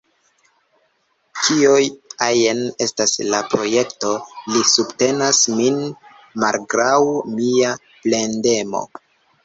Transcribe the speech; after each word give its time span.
Kio 1.41 1.73
ajn 2.29 2.63
estas 2.87 3.13
la 3.35 3.43
projekto, 3.53 4.15
li 4.55 4.65
subtenas 4.73 5.45
min 5.63 5.81
malgraŭ 6.47 6.99
mia 7.41 7.81
plendemo. 8.05 8.89